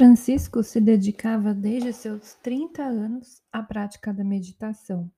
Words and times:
Francisco 0.00 0.62
se 0.62 0.80
dedicava 0.80 1.52
desde 1.52 1.92
seus 1.92 2.32
30 2.36 2.82
anos 2.82 3.42
à 3.52 3.62
prática 3.62 4.14
da 4.14 4.24
meditação. 4.24 5.12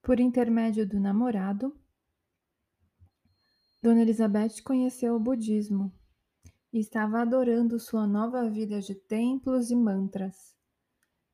Por 0.00 0.20
intermédio 0.20 0.86
do 0.86 1.00
namorado, 1.00 1.76
Dona 3.82 4.02
Elizabeth 4.02 4.62
conheceu 4.64 5.16
o 5.16 5.18
budismo 5.18 5.92
e 6.72 6.78
estava 6.78 7.20
adorando 7.20 7.80
sua 7.80 8.06
nova 8.06 8.48
vida 8.48 8.80
de 8.80 8.94
templos 8.94 9.72
e 9.72 9.74
mantras. 9.74 10.54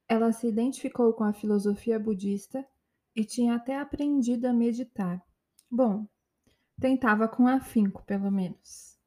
Ela 0.08 0.32
se 0.32 0.48
identificou 0.48 1.12
com 1.12 1.24
a 1.24 1.34
filosofia 1.34 1.98
budista 1.98 2.66
e 3.14 3.22
tinha 3.22 3.56
até 3.56 3.78
aprendido 3.78 4.46
a 4.46 4.52
meditar. 4.54 5.22
Bom, 5.70 6.08
tentava 6.80 7.28
com 7.28 7.46
afinco, 7.46 8.02
pelo 8.06 8.30
menos. 8.30 8.98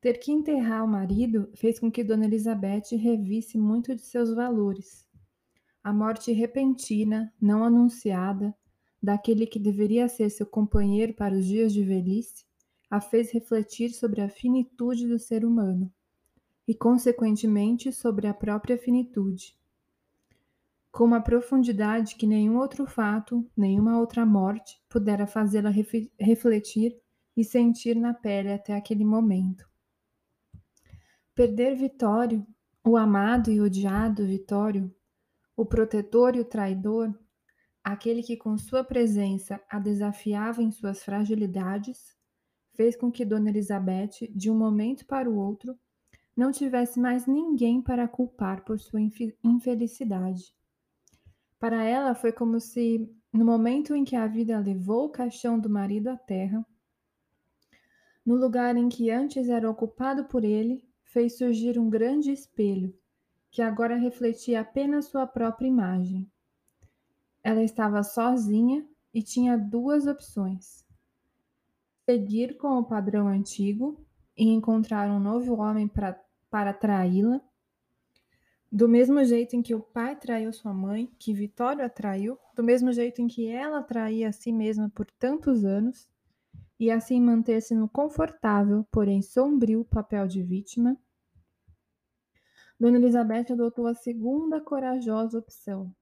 Ter 0.00 0.18
que 0.18 0.30
enterrar 0.30 0.84
o 0.84 0.88
marido 0.88 1.50
fez 1.54 1.78
com 1.78 1.90
que 1.90 2.04
Dona 2.04 2.26
Elizabeth 2.26 2.96
revisse 2.96 3.56
muito 3.56 3.94
de 3.94 4.02
seus 4.02 4.34
valores. 4.34 5.06
A 5.82 5.92
morte 5.92 6.32
repentina, 6.32 7.32
não 7.40 7.64
anunciada, 7.64 8.54
daquele 9.02 9.46
que 9.46 9.58
deveria 9.58 10.08
ser 10.08 10.30
seu 10.30 10.46
companheiro 10.46 11.14
para 11.14 11.34
os 11.34 11.46
dias 11.46 11.72
de 11.72 11.82
velhice, 11.82 12.44
a 12.90 13.00
fez 13.00 13.30
refletir 13.30 13.90
sobre 13.90 14.20
a 14.20 14.28
finitude 14.28 15.06
do 15.06 15.18
ser 15.18 15.44
humano 15.44 15.92
e, 16.66 16.74
consequentemente, 16.74 17.92
sobre 17.92 18.26
a 18.26 18.34
própria 18.34 18.76
finitude. 18.76 19.56
Com 20.90 21.04
uma 21.04 21.20
profundidade 21.20 22.16
que 22.16 22.26
nenhum 22.26 22.58
outro 22.58 22.86
fato, 22.86 23.48
nenhuma 23.56 23.98
outra 23.98 24.24
morte 24.24 24.80
pudera 24.88 25.26
fazê-la 25.26 25.70
refletir 26.18 26.96
e 27.36 27.44
sentir 27.44 27.94
na 27.94 28.14
pele 28.14 28.52
até 28.52 28.74
aquele 28.74 29.04
momento. 29.04 29.68
Perder 31.36 31.76
Vitório, 31.76 32.46
o 32.82 32.96
amado 32.96 33.50
e 33.50 33.60
odiado 33.60 34.24
Vitório, 34.24 34.90
o 35.54 35.66
protetor 35.66 36.34
e 36.34 36.40
o 36.40 36.44
traidor, 36.46 37.14
aquele 37.84 38.22
que 38.22 38.38
com 38.38 38.56
sua 38.56 38.82
presença 38.82 39.60
a 39.68 39.78
desafiava 39.78 40.62
em 40.62 40.70
suas 40.70 41.04
fragilidades, 41.04 42.16
fez 42.72 42.96
com 42.96 43.12
que 43.12 43.22
Dona 43.22 43.50
Elizabeth, 43.50 44.32
de 44.34 44.50
um 44.50 44.56
momento 44.56 45.04
para 45.04 45.28
o 45.28 45.36
outro, 45.36 45.78
não 46.34 46.50
tivesse 46.50 46.98
mais 46.98 47.26
ninguém 47.26 47.82
para 47.82 48.08
culpar 48.08 48.64
por 48.64 48.80
sua 48.80 49.02
infelicidade. 49.44 50.54
Para 51.58 51.84
ela 51.84 52.14
foi 52.14 52.32
como 52.32 52.58
se, 52.58 53.14
no 53.30 53.44
momento 53.44 53.94
em 53.94 54.04
que 54.04 54.16
a 54.16 54.26
vida 54.26 54.58
levou 54.58 55.04
o 55.04 55.10
caixão 55.10 55.60
do 55.60 55.68
marido 55.68 56.08
à 56.08 56.16
terra, 56.16 56.64
no 58.24 58.36
lugar 58.36 58.74
em 58.74 58.88
que 58.88 59.10
antes 59.10 59.50
era 59.50 59.70
ocupado 59.70 60.24
por 60.24 60.42
ele, 60.42 60.85
fez 61.16 61.38
surgir 61.38 61.78
um 61.78 61.88
grande 61.88 62.30
espelho, 62.30 62.94
que 63.50 63.62
agora 63.62 63.96
refletia 63.96 64.60
apenas 64.60 65.06
sua 65.06 65.26
própria 65.26 65.66
imagem. 65.66 66.30
Ela 67.42 67.62
estava 67.62 68.02
sozinha 68.02 68.86
e 69.14 69.22
tinha 69.22 69.56
duas 69.56 70.06
opções: 70.06 70.84
seguir 72.04 72.58
com 72.58 72.78
o 72.78 72.84
padrão 72.84 73.28
antigo 73.28 73.98
e 74.36 74.44
encontrar 74.44 75.10
um 75.10 75.18
novo 75.18 75.54
homem 75.54 75.88
pra, 75.88 76.22
para 76.50 76.74
traí-la, 76.74 77.40
do 78.70 78.86
mesmo 78.86 79.24
jeito 79.24 79.56
em 79.56 79.62
que 79.62 79.74
o 79.74 79.80
pai 79.80 80.16
traiu 80.16 80.52
sua 80.52 80.74
mãe, 80.74 81.10
que 81.18 81.32
Vitório 81.32 81.82
a 81.82 81.88
traiu, 81.88 82.38
do 82.54 82.62
mesmo 82.62 82.92
jeito 82.92 83.22
em 83.22 83.26
que 83.26 83.48
ela 83.48 83.82
traía 83.82 84.28
a 84.28 84.32
si 84.32 84.52
mesma 84.52 84.90
por 84.90 85.06
tantos 85.12 85.64
anos, 85.64 86.10
e 86.78 86.90
assim 86.90 87.22
manter-se 87.22 87.74
no 87.74 87.88
confortável, 87.88 88.86
porém 88.92 89.22
sombrio 89.22 89.82
papel 89.82 90.28
de 90.28 90.42
vítima, 90.42 90.94
Dona 92.78 92.98
Elizabeth 92.98 93.52
adotou 93.52 93.86
a 93.86 93.94
segunda 93.94 94.60
corajosa 94.60 95.38
opção. 95.38 95.94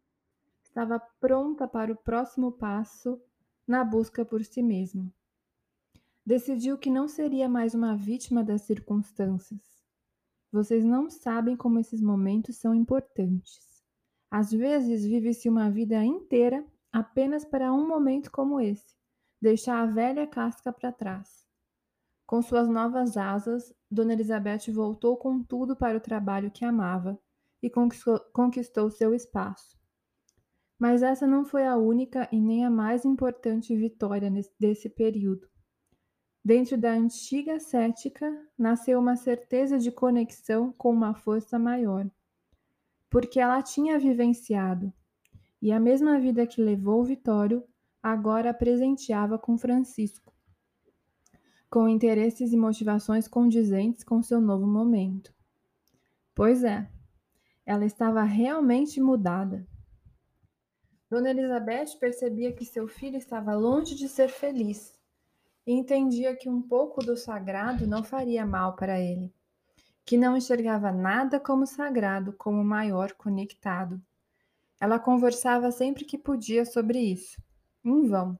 Estava 0.63 0.99
pronta 1.21 1.69
para 1.69 1.93
o 1.93 1.97
próximo 1.97 2.51
passo 2.51 3.21
na 3.67 3.85
busca 3.85 4.25
por 4.25 4.45
si 4.45 4.63
mesma. 4.63 5.13
Decidiu 6.27 6.77
que 6.77 6.91
não 6.91 7.07
seria 7.07 7.49
mais 7.49 7.75
uma 7.75 7.97
vítima 7.97 8.43
das 8.43 8.63
circunstâncias. 8.63 9.63
Vocês 10.51 10.85
não 10.85 11.09
sabem 11.11 11.57
como 11.57 11.79
esses 11.79 12.01
momentos 12.01 12.57
são 12.57 12.75
importantes. 12.75 13.83
Às 14.31 14.51
vezes 14.51 15.05
vive-se 15.05 15.49
uma 15.49 15.71
vida 15.71 16.03
inteira 16.05 16.65
apenas 16.91 17.45
para 17.45 17.73
um 17.73 17.87
momento 17.87 18.31
como 18.31 18.61
esse 18.61 18.95
deixar 19.45 19.83
a 19.83 19.87
velha 19.87 20.27
casca 20.27 20.73
para 20.73 20.91
trás. 20.91 21.44
Com 22.27 22.41
suas 22.41 22.69
novas 22.69 23.17
asas, 23.17 23.73
Dona 23.91 24.15
Elizabeth 24.15 24.73
voltou 24.73 25.17
com 25.17 25.43
tudo 25.43 25.77
para 25.77 25.97
o 25.97 26.01
trabalho 26.01 26.51
que 26.51 26.65
amava 26.65 27.19
e 27.63 27.71
conquistou, 27.71 28.91
seu 28.91 29.15
espaço. 29.15 29.79
Mas 30.79 31.03
essa 31.03 31.27
não 31.27 31.45
foi 31.45 31.67
a 31.67 31.77
única 31.77 32.29
e 32.33 32.41
nem 32.41 32.65
a 32.65 32.71
mais 32.71 33.05
importante 33.05 33.77
vitória 33.77 34.31
desse 34.59 34.89
período. 34.89 35.49
Dentro 36.43 36.77
da 36.77 36.93
antiga 36.93 37.59
cética 37.59 38.31
nasceu 38.59 38.99
uma 38.99 39.17
certeza 39.17 39.79
de 39.79 39.91
conexão 39.91 40.73
com 40.73 40.91
uma 40.91 41.15
força 41.15 41.59
maior, 41.59 42.11
porque 43.09 43.39
ela 43.39 43.63
tinha 43.63 43.99
vivenciado, 43.99 44.93
e 45.63 45.73
a 45.73 45.81
mesma 45.81 46.19
vida 46.19 46.47
que 46.47 46.61
levou 46.61 47.03
Vitório 47.05 47.65
agora 48.03 48.51
a 48.51 48.55
presenteava 48.55 49.39
com 49.39 49.57
Francisco 49.57 50.34
com 51.75 51.89
interesses 51.89 52.53
e 52.53 52.57
motivações 52.57 53.27
condizentes 53.27 54.05
com 54.05 54.23
seu 54.23 54.41
novo 54.41 54.65
momento. 54.65 55.35
Pois 56.33 56.63
é, 56.63 56.89
ela 57.67 57.85
estava 57.85 58.23
realmente 58.23 59.01
mudada. 59.01 59.67
Dona 61.11 61.31
Elizabeth 61.31 61.99
percebia 61.99 62.53
que 62.53 62.65
seu 62.65 62.87
filho 62.87 63.17
estava 63.17 63.57
longe 63.57 63.97
de 63.97 64.09
ser 64.09 64.29
feliz 64.29 64.95
e 65.67 65.73
entendia 65.73 66.37
que 66.37 66.49
um 66.49 66.63
pouco 66.63 67.05
do 67.05 67.17
sagrado 67.17 67.89
não 67.89 68.05
faria 68.05 68.47
mal 68.47 68.77
para 68.77 69.01
ele, 69.01 69.35
que 70.05 70.17
não 70.17 70.37
enxergava 70.37 70.93
nada 70.93 71.41
como 71.41 71.67
sagrado, 71.67 72.33
como 72.35 72.63
maior 72.63 73.15
conectado. 73.15 74.01
Ela 74.79 75.01
conversava 75.01 75.73
sempre 75.73 76.05
que 76.05 76.17
podia 76.17 76.65
sobre 76.65 77.01
isso, 77.01 77.43
em 77.85 78.07
vão. 78.07 78.39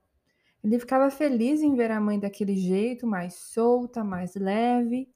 Ele 0.65 0.79
ficava 0.79 1.11
feliz 1.11 1.61
em 1.61 1.75
ver 1.75 1.91
a 1.91 2.01
mãe 2.01 2.19
daquele 2.19 2.55
jeito, 2.55 3.05
mais 3.05 3.35
solta, 3.35 4.03
mais 4.03 4.33
leve, 4.33 5.07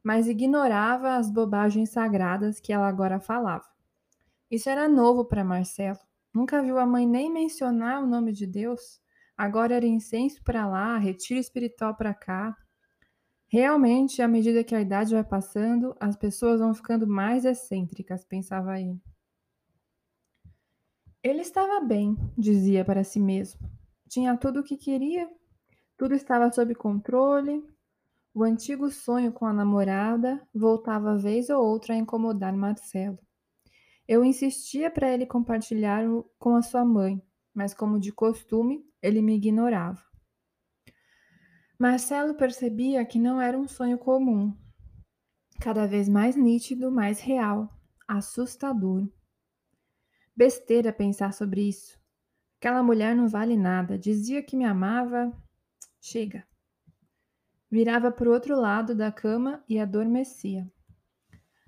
mas 0.00 0.28
ignorava 0.28 1.16
as 1.16 1.28
bobagens 1.28 1.90
sagradas 1.90 2.60
que 2.60 2.72
ela 2.72 2.86
agora 2.86 3.18
falava. 3.18 3.64
Isso 4.48 4.70
era 4.70 4.88
novo 4.88 5.24
para 5.24 5.42
Marcelo. 5.42 5.98
Nunca 6.32 6.62
viu 6.62 6.78
a 6.78 6.86
mãe 6.86 7.04
nem 7.04 7.28
mencionar 7.28 8.00
o 8.00 8.06
nome 8.06 8.30
de 8.30 8.46
Deus. 8.46 9.00
Agora 9.36 9.74
era 9.74 9.84
incenso 9.84 10.40
para 10.44 10.68
lá, 10.68 10.96
retiro 10.98 11.40
espiritual 11.40 11.96
para 11.96 12.14
cá. 12.14 12.56
Realmente, 13.48 14.22
à 14.22 14.28
medida 14.28 14.62
que 14.62 14.72
a 14.72 14.80
idade 14.80 15.14
vai 15.14 15.24
passando, 15.24 15.96
as 15.98 16.16
pessoas 16.16 16.60
vão 16.60 16.72
ficando 16.72 17.08
mais 17.08 17.44
excêntricas, 17.44 18.24
pensava 18.24 18.78
ele. 18.80 19.02
Ele 21.24 21.40
estava 21.40 21.80
bem, 21.80 22.16
dizia 22.38 22.84
para 22.84 23.02
si 23.02 23.18
mesmo. 23.18 23.81
Tinha 24.12 24.36
tudo 24.36 24.60
o 24.60 24.62
que 24.62 24.76
queria, 24.76 25.26
tudo 25.96 26.14
estava 26.14 26.52
sob 26.52 26.74
controle. 26.74 27.66
O 28.34 28.44
antigo 28.44 28.90
sonho 28.90 29.32
com 29.32 29.46
a 29.46 29.54
namorada 29.54 30.46
voltava 30.54 31.16
vez 31.16 31.48
ou 31.48 31.64
outra 31.64 31.94
a 31.94 31.96
incomodar 31.96 32.54
Marcelo. 32.54 33.18
Eu 34.06 34.22
insistia 34.22 34.90
para 34.90 35.10
ele 35.10 35.24
compartilhar 35.24 36.04
com 36.38 36.54
a 36.54 36.60
sua 36.60 36.84
mãe, 36.84 37.22
mas, 37.54 37.72
como 37.72 37.98
de 37.98 38.12
costume, 38.12 38.84
ele 39.00 39.22
me 39.22 39.34
ignorava. 39.34 40.04
Marcelo 41.78 42.34
percebia 42.34 43.06
que 43.06 43.18
não 43.18 43.40
era 43.40 43.58
um 43.58 43.66
sonho 43.66 43.96
comum, 43.96 44.54
cada 45.58 45.86
vez 45.86 46.06
mais 46.06 46.36
nítido, 46.36 46.92
mais 46.92 47.18
real, 47.18 47.66
assustador. 48.06 49.08
Besteira 50.36 50.92
pensar 50.92 51.32
sobre 51.32 51.66
isso. 51.66 52.01
Aquela 52.62 52.80
mulher 52.80 53.16
não 53.16 53.26
vale 53.26 53.56
nada. 53.56 53.98
Dizia 53.98 54.40
que 54.40 54.56
me 54.56 54.64
amava. 54.64 55.36
Chega. 56.00 56.46
Virava 57.68 58.12
para 58.12 58.28
o 58.28 58.32
outro 58.32 58.54
lado 58.54 58.94
da 58.94 59.10
cama 59.10 59.64
e 59.68 59.80
adormecia. 59.80 60.70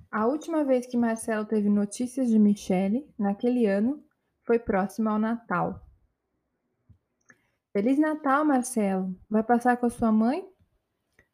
A 0.09 0.25
última 0.29 0.63
vez 0.63 0.87
que 0.87 0.97
Marcelo 0.97 1.47
teve 1.47 1.69
notícias 1.69 2.29
de 2.29 2.39
Michele, 2.39 3.13
naquele 3.19 3.67
ano, 3.67 4.05
foi 4.45 4.57
próximo 4.57 5.09
ao 5.09 5.19
Natal. 5.19 5.85
Feliz 7.73 7.99
Natal, 7.99 8.45
Marcelo. 8.45 9.19
Vai 9.29 9.43
passar 9.43 9.77
com 9.77 9.87
a 9.87 9.91
sua 9.91 10.13
mãe? 10.13 10.49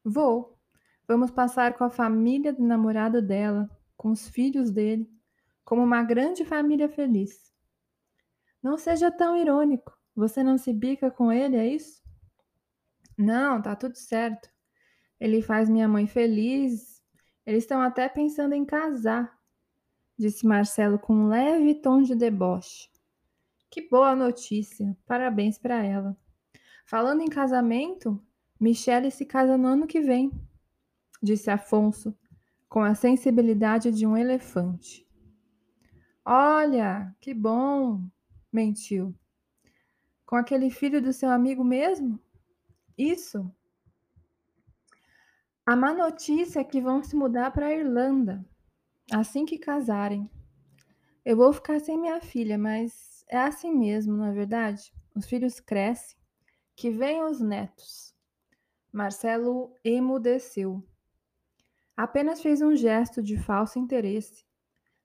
Vou. 0.03 0.59
Vamos 1.07 1.31
passar 1.31 1.75
com 1.75 1.85
a 1.85 1.91
família 1.91 2.51
do 2.51 2.65
namorado 2.65 3.21
dela, 3.21 3.69
com 3.95 4.11
os 4.11 4.27
filhos 4.27 4.71
dele, 4.71 5.07
como 5.67 5.83
uma 5.83 6.03
grande 6.03 6.47
família 6.47 6.89
feliz. 6.89 7.50
Não 8.63 8.77
seja 8.77 9.11
tão 9.11 9.37
irônico. 9.37 9.97
Você 10.15 10.43
não 10.43 10.59
se 10.59 10.73
bica 10.73 11.11
com 11.11 11.33
ele, 11.33 11.57
é 11.57 11.67
isso? 11.67 12.03
Não, 13.17 13.61
tá 13.61 13.75
tudo 13.77 13.97
certo. 13.97 14.51
Ele 15.19 15.43
faz 15.43 15.69
minha 15.69 15.89
mãe 15.89 16.07
feliz. 16.07 17.03
Eles 17.47 17.65
estão 17.65 17.81
até 17.81 18.09
pensando 18.09 18.55
em 18.55 18.65
casar. 18.65 19.39
disse 20.19 20.47
Marcelo 20.47 20.99
com 20.99 21.15
um 21.15 21.29
leve 21.29 21.75
tom 21.75 22.03
de 22.03 22.15
deboche. 22.15 22.91
Que 23.71 23.89
boa 23.89 24.17
notícia! 24.17 24.97
Parabéns 25.07 25.57
para 25.57 25.85
ela. 25.85 26.17
Falando 26.85 27.23
em 27.23 27.29
casamento, 27.29 28.21
Michele 28.59 29.11
se 29.11 29.25
casa 29.25 29.57
no 29.57 29.69
ano 29.69 29.87
que 29.87 30.01
vem, 30.01 30.33
disse 31.23 31.51
Afonso, 31.51 32.13
com 32.69 32.83
a 32.83 32.95
sensibilidade 32.95 33.93
de 33.93 34.05
um 34.05 34.17
elefante. 34.17 35.07
Olha, 36.25 37.15
que 37.21 37.33
bom! 37.33 38.03
Mentiu. 38.53 39.15
Com 40.27 40.37
aquele 40.37 40.71
filho 40.71 41.03
do 41.03 41.13
seu 41.13 41.31
amigo 41.31 41.65
mesmo? 41.65 42.21
Isso. 42.97 43.51
A 45.67 45.77
má 45.77 45.93
notícia 45.93 46.61
é 46.61 46.65
que 46.65 46.81
vão 46.81 47.03
se 47.03 47.15
mudar 47.15 47.51
para 47.51 47.67
a 47.67 47.75
Irlanda 47.75 48.45
assim 49.11 49.45
que 49.45 49.59
casarem. 49.59 50.31
Eu 51.25 51.37
vou 51.37 51.53
ficar 51.53 51.81
sem 51.81 51.99
minha 51.99 52.21
filha, 52.21 52.57
mas 52.57 53.25
é 53.29 53.39
assim 53.39 53.73
mesmo, 53.75 54.17
não 54.17 54.27
é 54.27 54.33
verdade? 54.33 54.93
Os 55.15 55.27
filhos 55.27 55.61
crescem, 55.61 56.17
que 56.77 56.91
venham 56.91 57.31
os 57.31 57.41
netos. 57.41 58.15
Marcelo 58.93 59.75
emudeceu. 59.85 60.83
Apenas 61.97 62.41
fez 62.41 62.63
um 62.63 62.75
gesto 62.75 63.23
de 63.23 63.37
falso 63.37 63.79
interesse, 63.79 64.45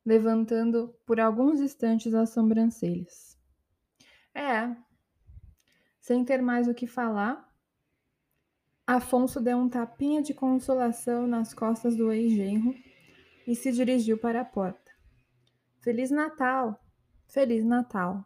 levantando 0.05 0.95
por 1.05 1.19
alguns 1.19 1.59
instantes 1.59 2.13
as 2.13 2.29
sobrancelhas. 2.29 3.34
É. 4.35 4.75
Sem 5.99 6.25
ter 6.25 6.41
mais 6.41 6.67
o 6.67 6.73
que 6.73 6.85
falar, 6.85 7.49
Afonso 8.85 9.41
deu 9.41 9.57
um 9.57 9.67
tapinha 9.67 10.21
de 10.21 10.33
consolação 10.33 11.25
nas 11.25 11.53
costas 11.53 11.95
do 11.95 12.11
ex-genro 12.11 12.75
e 13.47 13.55
se 13.55 13.71
dirigiu 13.71 14.17
para 14.17 14.41
a 14.41 14.45
porta. 14.45 14.91
Feliz 15.81 16.11
Natal! 16.11 16.79
Feliz 17.27 17.65
Natal! 17.65 18.23